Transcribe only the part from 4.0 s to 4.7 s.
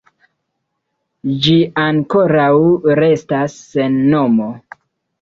nomo.